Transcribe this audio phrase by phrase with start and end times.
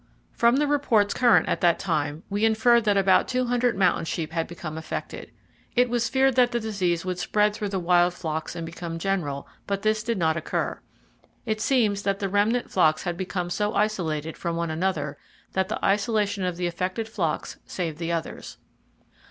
[0.31, 4.47] From the reports current at that time, we inferred that about 200 mountain sheep had
[4.47, 5.29] been affected.
[5.75, 9.47] It was feared that the disease would spread through the wild flocks and become general,
[9.67, 10.79] but this did not occur.
[11.45, 15.19] It seems that the remnant flocks had become so isolated from one another
[15.53, 18.57] that the isolation of the affected flocks saved the others.